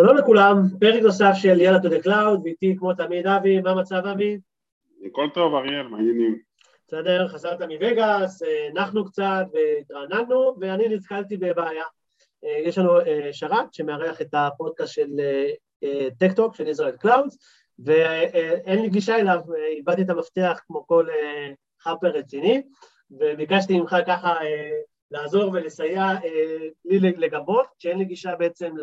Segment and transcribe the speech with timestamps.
[0.00, 4.06] שלום לכולם, פרק נוסף של יאללה to the cloud, ואיתי כמו תמיד אבי, מה המצב
[4.12, 4.38] אבי?
[5.06, 6.38] הכל טוב אריאל, מה העניינים.
[6.86, 8.42] בסדר, חזרת מווגאס,
[8.74, 11.84] נחנו קצת והתרעננו, ואני נתקלתי בבעיה.
[12.44, 15.08] אה, יש לנו אה, שרת שמארח את הפודקאסט של
[16.18, 17.38] Tech Talk, של Israel Clouds,
[17.78, 19.40] ואין לי גישה אליו,
[19.76, 21.06] איבדתי את המפתח כמו כל
[21.80, 22.62] חאפר רציני,
[23.10, 24.34] וביקשתי ממך ככה
[25.10, 26.04] לעזור ולסייע
[26.84, 28.74] לי לגבות, שאין לי גישה בעצם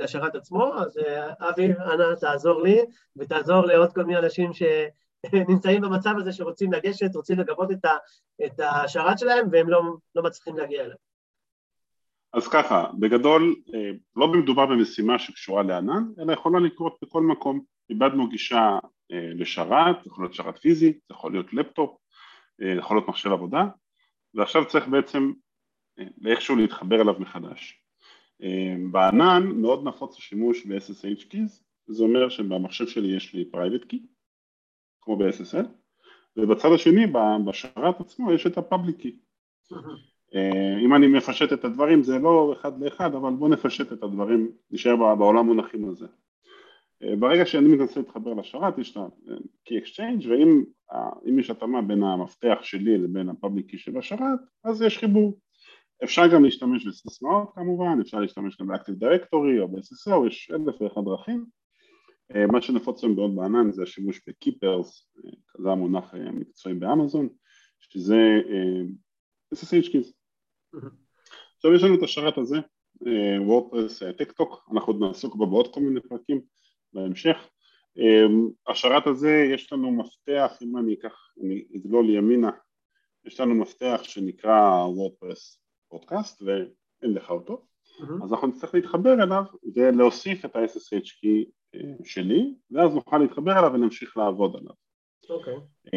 [0.00, 1.00] לשרת עצמו, אז
[1.40, 2.78] אבי, אנא תעזור לי,
[3.16, 7.68] ותעזור לעוד כל מיני אנשים שנמצאים במצב הזה שרוצים לגשת, רוצים לגבות
[8.44, 9.82] את השרת שלהם, והם לא,
[10.14, 10.96] לא מצליחים להגיע אליו.
[12.32, 13.54] אז ככה, בגדול,
[14.16, 17.60] לא מדובר במשימה שקשורה לענן, אלא יכולה לקרות בכל מקום.
[17.90, 18.78] איבדנו גישה
[19.10, 21.96] לשרת, יכול להיות שרת פיזי, זה יכול להיות לפטופ,
[22.78, 23.64] יכול להיות מחשב עבודה,
[24.34, 25.32] ועכשיו צריך בעצם
[26.18, 27.83] לאיכשהו להתחבר אליו מחדש.
[28.90, 33.98] בענן מאוד נפוץ השימוש ב-SSH keys, זה אומר שבמחשב שלי יש לי private key,
[35.00, 35.66] כמו ב-SSL,
[36.36, 37.06] ובצד השני,
[37.46, 39.16] בשרת עצמו, יש את ה-public key.
[40.84, 44.96] אם אני מפשט את הדברים זה לא אחד לאחד, אבל בואו נפשט את הדברים, נשאר
[44.96, 46.06] בעולם מונחים הזה.
[47.18, 52.98] ברגע שאני מנסה להתחבר לשרת, יש את ה-key exchange, ואם יש התאמה בין המפתח שלי
[52.98, 55.38] לבין ה-public key של השרת, אז יש חיבור.
[56.04, 61.00] אפשר גם להשתמש בסיסמאות כמובן, אפשר להשתמש גם ב-Active Directory או ב-SSO, יש אלף ואחד
[61.04, 61.46] דרכים.
[62.52, 64.88] מה שנפוץ היום מאוד בענן זה השימוש ב- key pairs,
[65.62, 67.28] זה המונח המקצועי באמזון,
[67.80, 68.16] שזה
[69.54, 70.12] SSH keys.
[71.56, 72.56] עכשיו יש לנו את השרת הזה,
[73.38, 76.40] WordPress Tech Talk, אנחנו עוד נעסוק בו בעוד כל מיני פרקים
[76.92, 77.36] בהמשך.
[78.68, 82.50] השרת הזה יש לנו מפתח, אם אני אקח, אני אגלול ימינה,
[83.26, 85.63] יש לנו מפתח שנקרא וורדפרס
[85.94, 88.24] פודקאסט ואין לך אותו, mm-hmm.
[88.24, 94.16] אז אנחנו נצטרך להתחבר אליו ולהוסיף את ה-SSH key שלי, ואז נוכל להתחבר אליו ונמשיך
[94.16, 94.74] לעבוד עליו.
[95.30, 95.54] אוקיי.
[95.54, 95.90] Okay.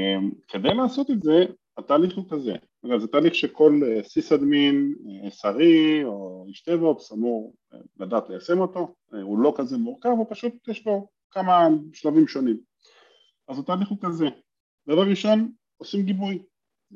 [0.47, 1.45] כדי לעשות את זה,
[1.77, 2.53] התהליך הוא כזה,
[2.97, 4.95] זה תהליך שכל סיסאדמין,
[5.29, 7.55] שרי או איש DevOps אמור
[7.99, 12.59] לדעת ליישם אותו, הוא לא כזה מורכב, הוא פשוט יש בו כמה שלבים שונים.
[13.47, 14.25] אז התהליך הוא כזה,
[14.87, 16.43] דבר ראשון עושים גיבוי,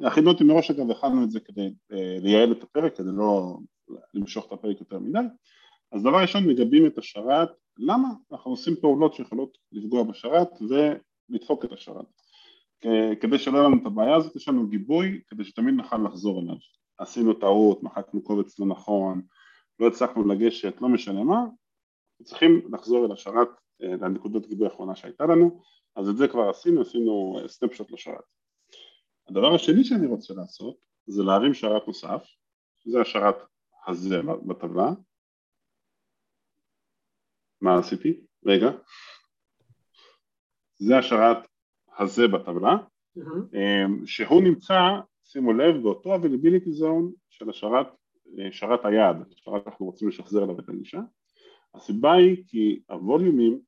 [0.04, 1.74] הכינו אותי מראש אגב, הכנו את זה כדי
[2.22, 3.58] לייעל את הפרק, כדי לא
[4.14, 5.20] למשוך את הפרק יותר מדי,
[5.92, 8.08] אז דבר ראשון מגבים את השרת, למה?
[8.32, 12.06] אנחנו עושים פעולות שיכולות לפגוע בשרת ולדפוק את השרת.
[13.22, 16.56] כדי שלא יהיה לנו את הבעיה הזאת, יש לנו גיבוי כדי שתמיד נוכל לחזור אליו.
[16.98, 19.22] עשינו טעות, מחקנו קובץ לא נכון,
[19.80, 21.46] לא הצלחנו לגשת, לא משנה מה,
[22.24, 25.62] צריכים לחזור אל השרת, לנקודות גיבוי האחרונה שהייתה לנו,
[25.96, 28.24] אז את זה כבר עשינו, עשינו סנפשוט לשרת.
[29.32, 30.78] הדבר השני שאני רוצה לעשות
[31.08, 32.24] זה להרים שרת נוסף,
[32.80, 33.36] שזה השרת
[33.88, 34.92] הזה בטבלה.
[37.62, 38.22] מה עשיתי?
[38.46, 38.72] רגע.
[40.78, 41.38] זה השרת
[41.98, 42.76] הזה בטבלה,
[43.18, 43.56] mm-hmm.
[44.06, 44.74] שהוא נמצא,
[45.24, 47.88] שימו לב, באותו availability zone של השרת,
[48.52, 51.02] שרת היעד, שרת אנחנו רוצים לשחזר אליו את הגישה.
[51.74, 53.62] הסיבה היא כי הווליומים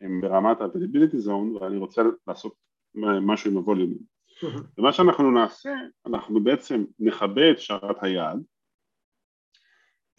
[0.00, 2.54] הם ברמת ה-availability zone ואני רוצה לעשות
[3.22, 4.15] משהו עם הווליומים.
[4.78, 5.70] ומה שאנחנו נעשה,
[6.06, 8.42] אנחנו בעצם נכבה את שרת היעד,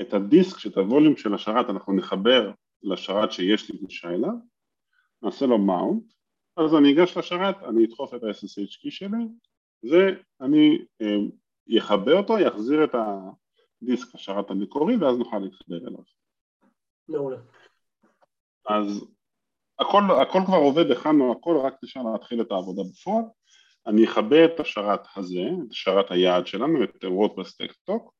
[0.01, 2.51] את הדיסק, את הווליום של השרת אנחנו נחבר
[2.83, 4.33] לשרת שיש לי גישה אליו,
[5.21, 6.03] נעשה לו מאונט,
[6.57, 9.27] אז אני אגש לשרת, אני אדחוף את ה-SSH key שלי,
[9.83, 10.85] ואני
[11.67, 16.03] יכבה אותו, יחזיר את הדיסק לשרת המקורי, ואז נוכל להתחבר אליו.
[17.09, 17.37] מעולה.
[18.69, 19.05] אז
[19.79, 23.23] הכל, הכל כבר עובד, הכנו הכל, רק נשאר להתחיל את העבודה בפועל.
[23.87, 28.13] אני אכבה את השרת הזה, את שרת היעד שלנו, את WordPress Tech Talk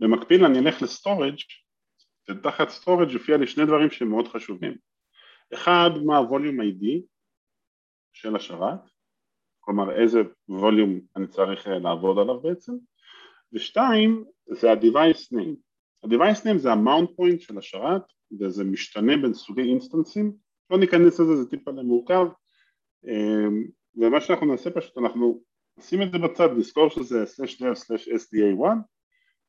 [0.00, 1.36] במקביל אני אלך ל storage
[2.30, 4.76] ותחת storage יופיע לי שני דברים שהם מאוד חשובים.
[5.54, 7.02] אחד, מה ה volume ID
[8.12, 8.80] של השרת
[9.60, 12.72] כלומר איזה volume אני צריך לעבוד עליו בעצם.
[13.52, 15.56] ושתיים, זה ה-device name.
[16.02, 18.02] ה-device name זה ה-mount point של השרת
[18.40, 20.32] וזה משתנה בין סוגי אינסטנסים,
[20.70, 22.26] לא ניכנס לזה, זה טיפה למורכב
[23.04, 23.64] אמ,
[23.96, 25.42] ומה שאנחנו נעשה פשוט, אנחנו
[25.78, 28.64] נשים את זה בצד, נזכור שזה /dev/sda1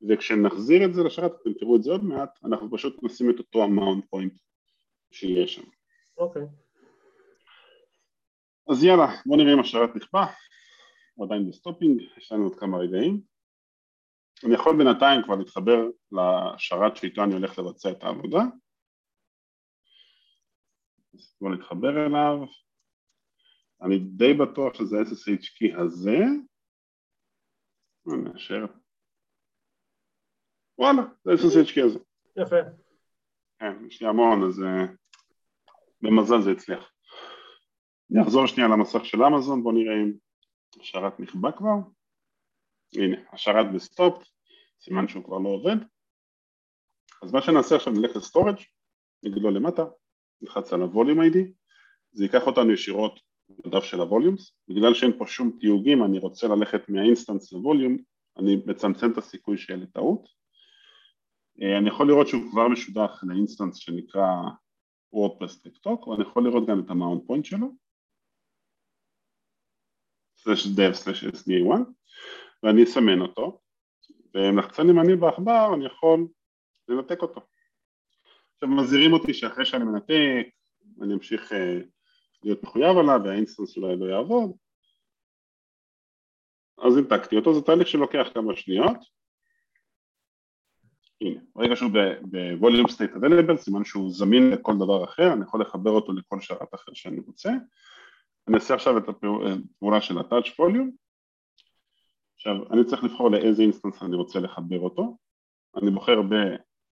[0.09, 3.63] וכשנחזיר את זה לשרת, אתם תראו את זה עוד מעט, אנחנו פשוט נשים את אותו
[3.63, 4.33] ה mount point
[5.11, 5.63] שיש שם.
[6.17, 6.41] אוקיי.
[6.41, 6.69] Okay.
[8.71, 10.23] אז יאללה, בואו נראה אם השרת נכבה,
[11.13, 13.21] הוא עדיין ב stopping, יש לנו עוד כמה רגעים.
[14.43, 18.43] אני יכול בינתיים כבר להתחבר לשרת שאיתו אני הולך לבצע את העבודה.
[21.13, 22.47] אז בואו נתחבר אליו,
[23.81, 26.17] אני די בטוח שזה SSH key הזה,
[28.05, 28.65] נאשר
[30.79, 31.99] וואלה, זה SSH key הזה.
[32.37, 32.55] יפה.
[33.59, 34.91] כן, יש לי המון, אז אה,
[36.01, 36.91] במזל זה הצליח.
[38.11, 40.13] אני אחזור שנייה למסך של אמזון, בואו נראה אם
[40.81, 41.75] השרת נכבה כבר.
[42.95, 44.23] הנה, השרת ב stop,
[44.81, 45.75] סימן שהוא כבר לא עובד.
[47.23, 48.57] אז מה שנעשה עכשיו נלך ל storage,
[49.23, 49.83] נגלול למטה,
[50.41, 51.37] נלחץ על ה volume ID,
[52.11, 53.19] זה ייקח אותנו ישירות
[53.65, 57.59] לדף של ה volumes, בגלל שאין פה שום תיוגים, אני רוצה ללכת מה instance ל
[57.59, 57.97] volume,
[58.37, 60.27] אני מצמצם את הסיכוי שיהיה לי טעות.
[61.61, 64.27] אה, אני יכול לראות שהוא כבר משודך ל instance שנקרא
[65.13, 67.67] WordPress Tech Talk, ואני יכול לראות גם את ה mount point שלו,
[70.37, 71.71] slash dev slash sda1,
[72.63, 73.61] ואני אסמן אותו,
[74.33, 76.27] ועם לחצן ימני בעכבר אני יכול
[76.87, 77.41] לנתק אותו.
[78.63, 80.47] עכשיו מזהירים אותי שאחרי שאני מנתק
[81.01, 81.55] אני אמשיך אה,
[82.43, 84.51] להיות מחויב עליו וה instance אולי לא יעבוד.
[86.77, 88.97] אז ניתקתי אותו, זה תהליך שלוקח כמה שניות.
[91.21, 95.91] הנה, ברגע שהוא ב-volume state available, סימן שהוא זמין לכל דבר אחר, אני יכול לחבר
[95.91, 97.49] אותו לכל שרת אחר שאני רוצה.
[98.47, 100.63] אני אעשה עכשיו את הפעולה של ה-attach
[102.35, 105.17] עכשיו, אני צריך לבחור לאיזה instance אני רוצה לחבר אותו.
[105.81, 106.21] אני בוחר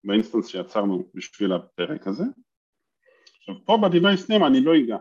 [0.06, 2.24] באינסטנס שיצרנו בשביל הפרק הזה
[3.38, 4.98] עכשיו פה ב-Device Name אני לא אגע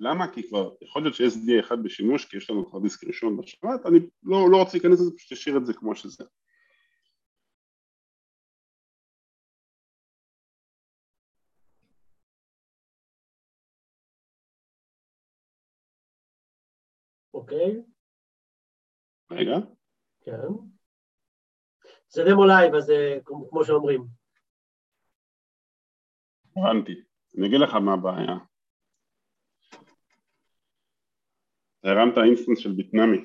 [0.00, 0.32] למה?
[0.32, 3.98] כי כבר יכול להיות ש-SDA אחד בשימוש כי יש לנו כבר דיסק ראשון בשרת אני
[4.22, 6.24] לא, לא רוצה להיכנס לזה, פשוט אשאיר את זה כמו שזה
[17.34, 17.82] אוקיי.
[19.30, 19.56] רגע.
[20.20, 20.73] כן.
[22.14, 22.92] זה דמו live, אז
[23.50, 24.06] כמו שאומרים.
[26.56, 26.92] הבנתי.
[27.38, 28.36] אני אגיד לך מה הבעיה.
[31.84, 33.24] הרמת instance של Bitnami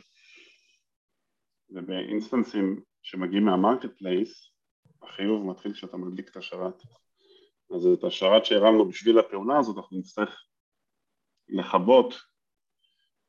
[1.69, 4.51] ובאינסטנסים שמגיעים מה marketplace
[5.01, 6.81] החיוב מתחיל כשאתה מדליק את השרת
[7.75, 10.44] אז את השרת שהרמנו בשביל הפעולה הזאת אנחנו נצטרך
[11.50, 12.13] לכבות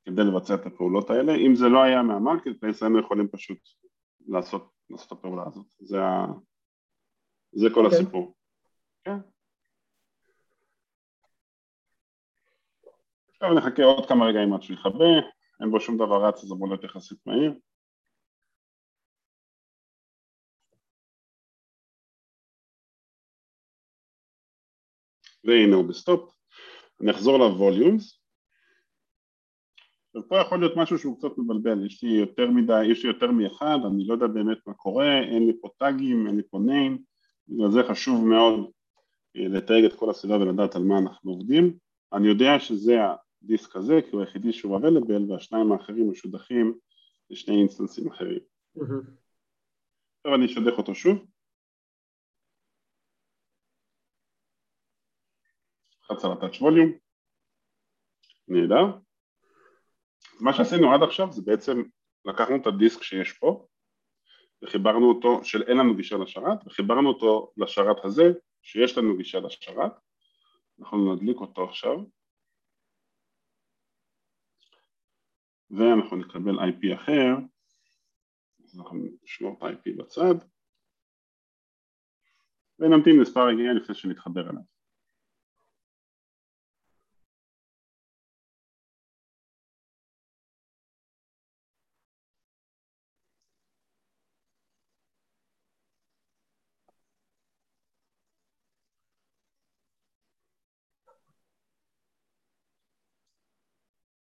[0.04, 3.58] כדי לבצע את הפעולות האלה אם זה לא היה מה marketplace היינו יכולים פשוט
[4.28, 6.26] לעשות, לעשות את הפעולה הזאת זה, ה...
[7.52, 7.84] זה כל okay.
[7.84, 7.98] אוקיי.
[7.98, 8.34] הסיפור
[9.04, 9.16] כן
[13.42, 15.04] עכשיו נחכה עוד כמה רגעים עד שהוא יכבה,
[15.60, 17.54] אין בו שום דבר רץ אז אמור להיות יחסית מהיר.
[25.44, 26.34] והנה הוא ב stop.
[27.00, 27.38] אני אחזור
[30.14, 30.26] ל volumes.
[30.26, 33.78] ופה יכול להיות משהו שהוא קצת מבלבל, יש לי יותר מדי, יש לי יותר מאחד,
[33.86, 36.98] אני לא יודע באמת מה קורה, אין לי פה טאגים, אין לי פה name,
[37.48, 38.70] בגלל זה חשוב מאוד
[39.36, 41.78] אה, לתייג את כל הסביבה ולדעת על מה אנחנו עובדים.
[42.12, 42.96] אני יודע שזה
[43.42, 46.78] הדיסק הזה כי הוא היחידי שהוא available והשניים האחרים משודכים
[47.30, 48.38] לשני אינסטנסים אחרים.
[50.18, 51.26] עכשיו אני אשדך אותו שוב.
[56.10, 56.98] לחץ על volume,
[58.48, 59.09] נהדר.
[60.40, 61.82] מה שעשינו עד עכשיו זה בעצם
[62.24, 63.66] לקחנו את הדיסק שיש פה
[64.62, 68.32] וחיברנו אותו, של אין לנו גישה לשרת, וחיברנו אותו לשרת הזה
[68.62, 69.92] שיש לנו גישה לשרת,
[70.80, 71.96] אנחנו נדליק אותו עכשיו.
[75.70, 77.34] ואנחנו נקבל IP אחר,
[78.64, 80.34] אז אנחנו נשמור את ה-IP בצד.
[82.78, 84.79] ונמתין מספר רגעים לפני שנתחבר אליו.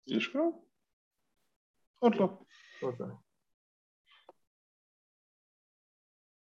[0.07, 0.41] יש כבר?
[1.99, 2.27] עוד לא.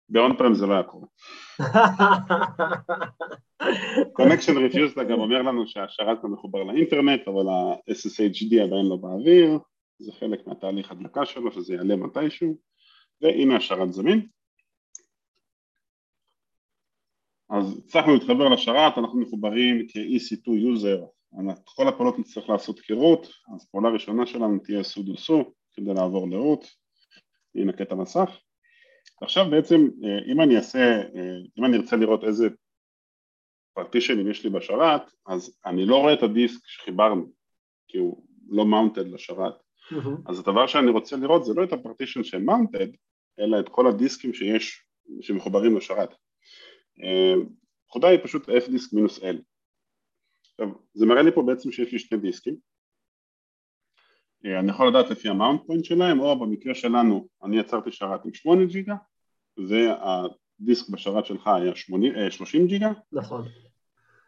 [0.09, 1.07] ב-on prem זה לא היה קורה.
[4.13, 9.59] connection refused גם אומר לנו שהשרת לא מחובר לאינטרנט אבל ה-SSHD עדיין לא באוויר
[9.99, 12.57] זה חלק מהתהליך הדלקה שלו שזה יעלה מתישהו
[13.21, 14.27] והנה השרת זמין
[17.49, 21.05] אז הצלחנו להתחבר לשרת, אנחנו מחוברים כ-EC2 user
[21.65, 26.29] כל הפעולות נצטרך לעשות כ root, אז פעולה ראשונה שלנו תהיה sudo su כדי לעבור
[26.29, 26.65] ל root,
[27.55, 28.29] ינקה את המסך.
[29.21, 32.47] עכשיו בעצם אה, אם אני אעשה, אה, אם אני ארצה לראות איזה
[33.73, 37.31] פרטישנים יש לי בשרת, אז אני לא רואה את הדיסק שחיברנו,
[37.87, 40.29] כי הוא לא מאונטד לשרת, mm-hmm.
[40.29, 42.87] אז הדבר שאני רוצה לראות זה לא את הפרטישן שהם מאונטד,
[43.39, 44.83] אלא את כל הדיסקים שיש,
[45.21, 46.09] שמחוברים לשרת.
[46.99, 49.37] הנקודה אה, היא פשוט f דיסק מינוס l.
[50.51, 52.57] עכשיו, זה מראה לי פה בעצם שיש לי שני דיסקים.
[54.45, 58.33] אה, אני יכול לדעת לפי המאונט פוינט שלהם, או במקרה שלנו אני יצרתי שרת עם
[58.33, 58.95] 8 ג'יגה,
[59.57, 62.91] והדיסק בשרת שלך היה 80, 30 אה, ג'יגה.
[63.11, 63.47] נכון.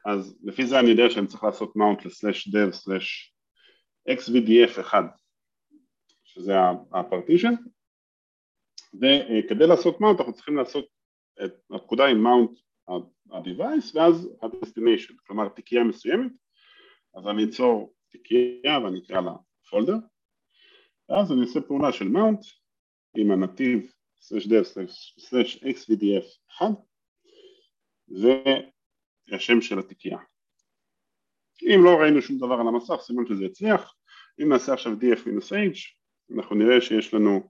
[0.06, 3.32] אז לפי זה אני יודע שאני צריך לעשות mount ל-slash dev slash
[4.10, 5.04] xvdf 1
[6.24, 6.54] שזה
[6.94, 7.54] הפרטישן
[8.94, 10.86] וכדי לעשות mount אנחנו צריכים לעשות
[11.72, 16.32] הפקודה עם mount ה-device ואז ה-destination, כלומר תיקייה מסוימת.
[17.16, 19.34] אז אני אצור תיקייה ואני אקרא לה
[19.70, 19.98] פולדר
[21.10, 22.60] ואז אני אעשה פעולה של mount
[23.18, 23.92] עם הנתיב
[24.22, 24.78] slash dev
[25.20, 26.26] slash xvdf
[26.58, 26.66] 1
[29.32, 30.18] והשם של התיקייה.
[31.62, 33.96] אם לא ראינו שום דבר על המסך סימן שזה הצליח.
[34.42, 35.78] אם נעשה עכשיו df-h
[36.36, 37.50] אנחנו נראה שיש לנו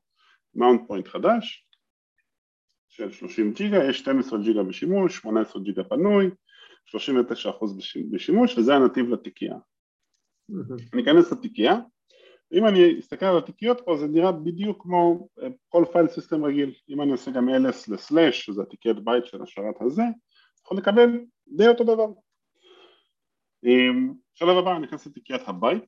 [0.58, 1.69] mount point חדש
[2.90, 6.30] של 30 ג'יגה, יש 12 ג'יגה בשימוש, 18 ג'יגה פנוי,
[6.86, 6.96] 39%
[8.12, 9.56] בשימוש וזה הנתיב לתיקייה.
[10.94, 11.76] אני אכנס לתיקייה,
[12.54, 16.74] אם אני אסתכל על התיקיות פה זה נראה בדיוק כמו אה, כל file system רגיל,
[16.90, 20.04] אם אני עושה גם ls לסלאש, שזה התיקיית בית של השרת הזה,
[20.66, 21.10] יכול לקבל
[21.48, 22.08] די אותו דבר.
[24.34, 25.84] שלב הבא אני אכנס לתיקיית הבית,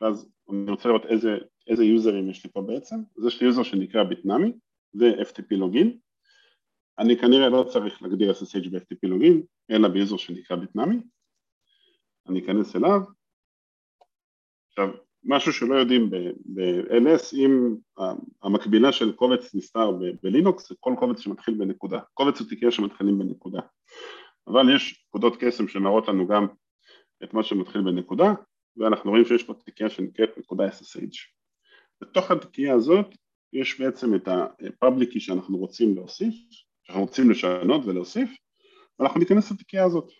[0.00, 1.38] ואז אני רוצה לראות איזה,
[1.68, 4.52] איזה יוזרים יש לי פה בעצם, אז יש לי יוזר שנקרא Bitnami,
[4.92, 5.98] זה FTP לוגין,
[6.98, 10.96] אני כנראה לא צריך להגדיר SSH ב-FTP לוגין, אלא ביוזר שנקרא ביטנאמי,
[12.28, 13.00] אני אכנס אליו,
[14.68, 14.88] עכשיו
[15.24, 17.76] משהו שלא יודעים ב-LS, אם
[18.42, 19.90] המקבילה של קובץ נסתר
[20.22, 23.60] בלינוקס זה כל קובץ שמתחיל בנקודה, קובץ הוא תיקייה שמתחילים בנקודה,
[24.46, 26.46] אבל יש נקודות קסם שמראות לנו גם
[27.24, 28.34] את מה שמתחיל בנקודה,
[28.76, 31.41] ואנחנו רואים שיש פה תיקייה שנקראת נקודה SSH.
[32.02, 33.06] בתוך התיקייה הזאת
[33.52, 36.34] יש בעצם את ה-public שאנחנו רוצים להוסיף,
[36.82, 38.30] שאנחנו רוצים לשנות ולהוסיף,
[38.98, 40.10] ואנחנו ניכנס לתיקייה הזאת.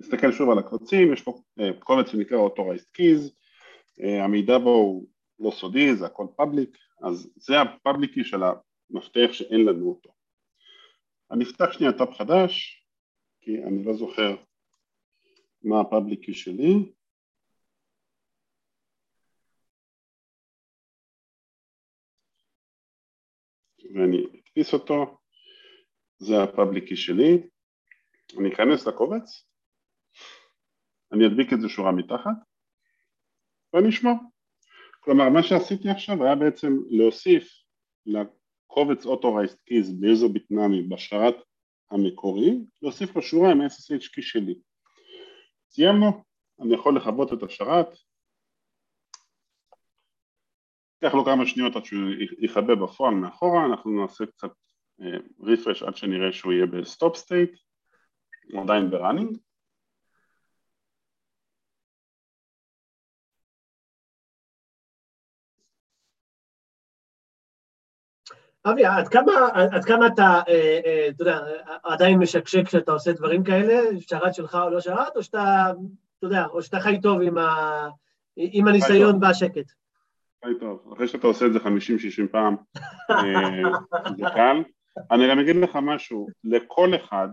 [0.00, 3.30] נסתכל שוב על הקבצים, יש פה אה, קובץ שנקרא Authorized Keys,
[4.02, 9.64] אה, המידע בו הוא לא סודי, זה הכל public, אז זה ה-public של המפתח שאין
[9.64, 10.12] לנו אותו.
[11.30, 12.84] אני אפתח שנייה טאפ חדש,
[13.40, 14.36] כי אני לא זוכר
[15.62, 16.92] מה ה public key שלי
[23.94, 25.18] ואני אדפיס אותו,
[26.18, 27.42] זה ה public key שלי,
[28.38, 29.46] אני אכנס לקובץ,
[31.12, 32.36] אני אדביק את זה שורה מתחת
[33.72, 34.14] ואני אשמור.
[35.00, 37.48] כלומר מה שעשיתי עכשיו היה בעצם להוסיף
[38.06, 41.34] לקובץ Authorized Keys ביוזר Bitnami בשרת
[41.90, 44.54] המקורי, להוסיף לו שורה עם SSH key שלי.
[45.70, 46.22] סיימנו,
[46.60, 47.86] אני יכול לכבות את השרת,
[51.02, 54.50] ייקח לו כמה שניות עד שהוא יכבה בפועל מאחורה, אנחנו נעשה קצת
[55.40, 57.50] refresh אה, עד שנראה שהוא יהיה ב stop state,
[58.52, 59.38] הוא עדיין ב running.
[68.64, 69.32] אבי, עד כמה,
[69.72, 71.38] עד כמה אתה, אה, אה, אתה יודע,
[71.84, 75.72] עדיין משקשק כשאתה עושה דברים כאלה, שרת שלך או לא שרת, או שאתה,
[76.18, 77.88] אתה יודע, או שאתה חי טוב עם, ה,
[78.36, 79.81] עם הניסיון והשקט?
[80.44, 81.62] חי טוב, אחרי שאתה עושה את זה 50-60
[82.32, 82.56] פעם,
[83.10, 83.70] אה,
[84.16, 84.62] זה קל.
[85.10, 87.28] אני גם אגיד לך משהו, לכל אחד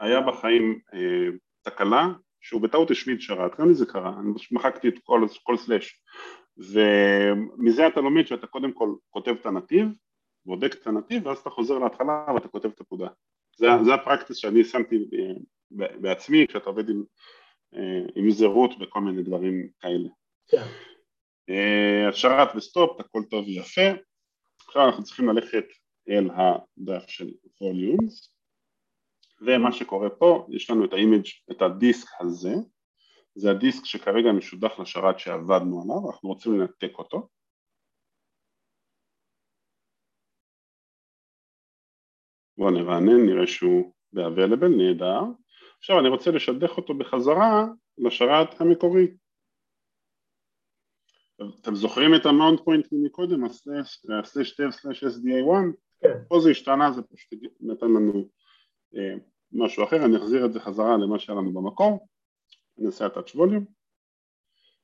[0.00, 0.80] היה בחיים
[1.62, 2.08] תקלה
[2.40, 6.02] שהוא בטעות השמיד שרת, גם לי זה קרה, אני מחקתי את כל, כל סלאש
[6.58, 9.88] ומזה אתה לומד שאתה קודם כל כותב את הנתיב
[10.46, 13.08] בודק את הנתיב ואז אתה חוזר להתחלה ואתה כותב את הפקודה.
[13.56, 17.02] זה, זה ה practice שאני שמתי אה, בעצמי כשאתה עובד עם,
[17.74, 20.08] אה, עם זהות וכל מיני דברים כאלה.
[21.50, 24.00] אה, השרת ב stop, הכל טוב ויפה.
[24.66, 25.64] עכשיו אנחנו צריכים ללכת
[26.08, 28.34] אל הדף של volumes
[29.40, 32.54] ומה שקורה פה, יש לנו את ה image, את הדיסק הזה,
[33.34, 37.28] זה הדיסק שכרגע משודח לשרת שעבדנו עליו, אנחנו רוצים לנתק אותו
[42.58, 45.20] בואו נרענן, נראה שהוא ב-available, נהדר.
[45.78, 47.64] עכשיו אני רוצה לשדך אותו בחזרה
[47.98, 49.06] לשרת המקורי.
[51.60, 55.72] אתם זוכרים את ה-mount point מקודם, ה-slash dev slash sda1?
[56.00, 56.18] כן.
[56.28, 58.28] פה זה השתנה, זה פשוט נתן לנו
[58.96, 59.14] אה,
[59.52, 62.08] משהו אחר, אני אחזיר את זה חזרה למה שהיה לנו במקור,
[62.78, 63.64] אני אעשה את touch volume.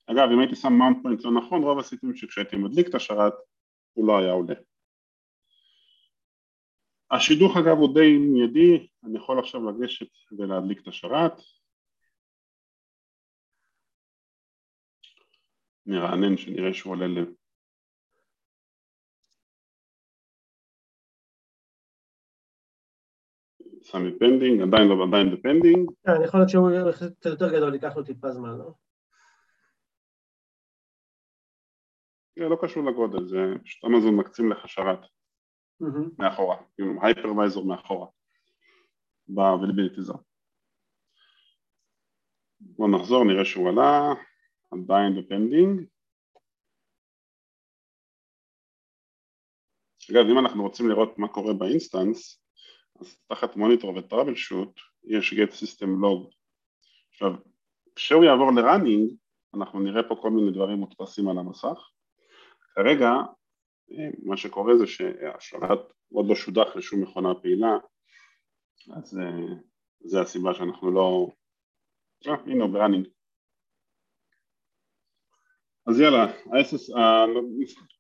[0.07, 3.33] אגב, אם הייתי שם mount point לא נכון, רוב הסיכויים שכשהייתי מדליק את השרת
[3.93, 4.55] הוא לא היה עולה.
[7.11, 10.07] השידוך אגב הוא די מיידי, אני יכול עכשיו לגשת
[10.39, 11.33] ולהדליק את השרת.
[15.87, 17.25] נרענן שנראה שהוא עולה ל...
[23.83, 25.91] שם pending, עדיין לא, עדיין ב pending.
[26.07, 28.75] כן, יכול להיות שהוא קצת יותר גדול, ייקח לו טיפה זמן, לא?
[32.39, 34.99] זה לא קשור לגודל, זה פשוט אמזון מקצים לך שרת.
[36.19, 38.07] מאחורה, כאילו hypervisor מאחורה,
[39.29, 40.23] ב-availability zone.
[42.61, 44.15] בואו נחזור, נראה שהוא עלה,
[44.71, 45.87] עדיין ב pending.
[50.11, 52.45] אגב, אם אנחנו רוצים לראות מה קורה ב instance,
[53.01, 56.35] אז תחת monitor ו troubleshoot יש get system log.
[57.11, 57.33] עכשיו,
[57.95, 59.11] כשהוא יעבור ל running,
[59.55, 61.91] אנחנו נראה פה כל מיני דברים מודפסים על המסך.
[62.75, 63.11] כרגע,
[63.93, 65.79] אה, מה שקורה זה שהשרת
[66.13, 67.79] עוד לא שודך לשום מכונה פעילה,
[68.97, 69.55] אז אה,
[70.01, 71.29] זה הסיבה שאנחנו לא...
[72.27, 73.09] אה, הנה הוא ב running.
[75.87, 76.99] אז יאללה, ה-SS,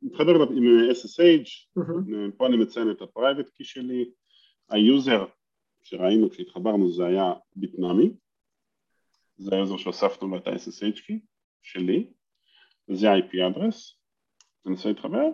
[0.02, 2.32] נתחבר עם SSH, מהמם.
[2.32, 4.10] פה אני מציין את ה-private key שלי,
[4.70, 5.26] היוזר
[5.82, 8.10] שראינו כשהתחברנו זה היה Bitnami,
[9.36, 11.18] זה היוזר שהוספנו לו את ה-SSH key
[11.62, 12.12] שלי,
[12.88, 13.96] וזה ה-IP address,
[14.66, 15.28] ננסה להתחבר,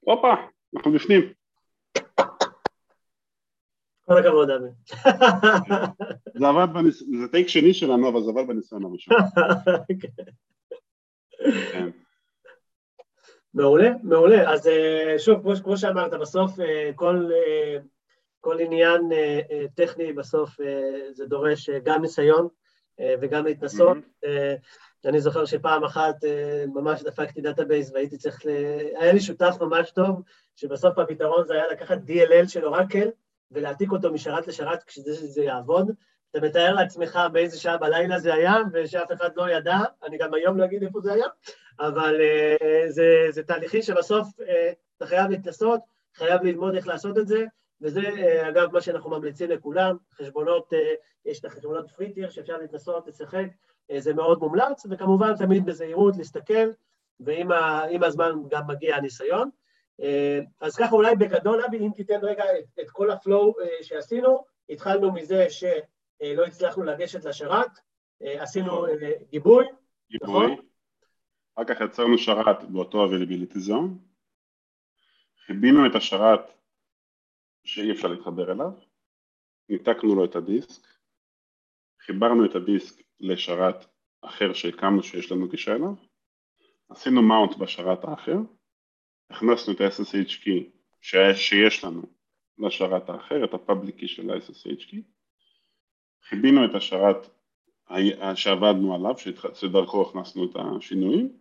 [0.00, 0.34] הופה,
[0.76, 1.32] אנחנו בפנים,
[4.04, 4.68] כל הכבוד, אבי.
[6.38, 7.02] זה עבד, בניס...
[7.20, 9.16] זה טייק שני שלנו אבל זה עבד בניסיון הראשון,
[11.72, 11.90] כן.
[13.54, 14.52] מעולה, מעולה.
[14.52, 17.78] אז אה, שוב, כמו, כמו שאמרת, בסוף אה, כל, אה,
[18.40, 19.00] כל עניין
[19.74, 20.56] טכני, בסוף
[21.12, 22.48] זה דורש גם ניסיון
[23.20, 23.96] וגם להתנסות.
[24.24, 24.54] אה,
[25.04, 26.14] אני זוכר שפעם אחת
[26.74, 28.48] ממש דפקתי database והייתי צריך ל...
[28.98, 30.22] היה לי שותף ממש טוב,
[30.56, 33.08] שבסוף הפתרון זה היה לקחת DLL של Oracle
[33.50, 35.90] ולהעתיק אותו משרת לשרת כשזה שזה יעבוד.
[36.30, 40.58] אתה מתאר לעצמך באיזה שעה בלילה זה היה, ושאף אחד לא ידע, אני גם היום
[40.58, 41.26] לא אגיד איפה זה היה,
[41.80, 44.44] אבל uh, זה, זה תהליכים שבסוף uh,
[44.96, 45.80] אתה חייב להתנסות,
[46.14, 47.44] חייב ללמוד איך לעשות את זה,
[47.80, 50.76] וזה uh, אגב מה שאנחנו ממליצים לכולם, חשבונות, uh,
[51.24, 53.46] יש את החשבונות פריטיר שאפשר להתנסות, לשחק,
[53.92, 56.70] uh, זה מאוד מומלץ, וכמובן תמיד בזהירות להסתכל,
[57.20, 59.50] ועם הזמן גם מגיע הניסיון.
[60.00, 60.04] Uh,
[60.60, 65.12] אז ככה אולי בגדול, אבי, אם תיתן רגע את, את כל הפלואו uh, שעשינו, התחלנו
[65.12, 65.46] מזה
[66.22, 67.78] שלא הצלחנו לגשת לשרת,
[68.22, 68.90] uh, עשינו uh,
[69.30, 69.64] גיבוי,
[70.10, 70.66] גיבוי, נכון.
[71.54, 73.90] אחר כך יצרנו שרת באותו availability zone,
[75.46, 76.40] חיבינו את השרת
[77.64, 78.72] שאי אפשר להתחבר אליו,
[79.68, 80.86] ניתקנו לו את הדיסק,
[82.00, 83.86] חיברנו את הדיסק לשרת
[84.20, 85.94] אחר שהקמנו שיש לנו גישה אליו,
[86.88, 88.36] עשינו mount בשרת האחר,
[89.30, 90.64] הכנסנו את ה-SSH key
[91.00, 92.02] שיש, שיש לנו
[92.58, 95.02] לשרת האחר, את ה-public key של ה-SSH key,
[96.28, 97.28] כיבינו את השרת
[98.34, 99.14] שעבדנו עליו,
[99.54, 101.32] שדרכו הכנסנו את השינויים,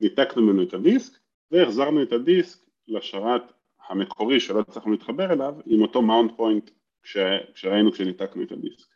[0.00, 1.18] ניתקנו ממנו את הדיסק
[1.50, 3.42] והחזרנו את הדיסק לשרת
[3.88, 6.70] המקורי שלא הצלחנו להתחבר אליו עם אותו mount point
[7.02, 7.16] כש,
[7.54, 8.86] כשראינו כשניתקנו את הדיסק.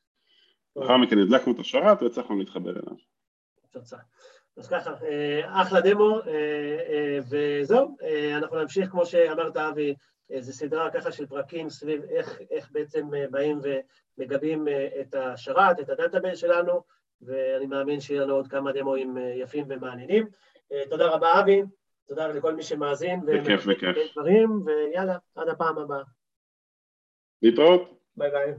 [0.77, 2.97] לאחר מכן הדלקנו את השרת והצלחנו להתחבר אליו.
[4.57, 7.97] אז ככה, אה, אחלה דמו, אה, אה, וזהו,
[8.37, 9.95] אנחנו נמשיך, כמו שאמרת, אבי,
[10.39, 13.61] זו סדרה ככה של פרקים סביב איך, איך בעצם אה, באים
[14.19, 16.83] ומגבים אה, את השרת, את ה database שלנו,
[17.23, 20.27] ואני מאמין שיהיה לנו עוד כמה דמוים אה, יפים ומעניינים.
[20.91, 21.63] תודה רבה, אבי,
[22.07, 23.27] תודה לכל מי שמאזין.
[23.27, 23.97] בכיף, בכיף.
[23.97, 26.03] לדברים, ויאללה, עד הפעם הבאה.
[27.43, 27.99] להתראות.
[28.17, 28.55] ביי ביי.